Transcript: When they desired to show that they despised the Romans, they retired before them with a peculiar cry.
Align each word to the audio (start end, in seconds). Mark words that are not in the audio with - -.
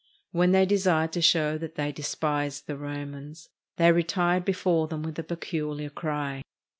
When 0.31 0.51
they 0.51 0.65
desired 0.65 1.13
to 1.13 1.21
show 1.21 1.59
that 1.59 1.75
they 1.75 1.91
despised 1.91 2.65
the 2.65 2.75
Romans, 2.75 3.49
they 3.75 3.91
retired 3.91 4.43
before 4.45 4.87
them 4.87 5.03
with 5.03 5.19
a 5.19 5.23
peculiar 5.23 5.91
cry. 5.91 6.41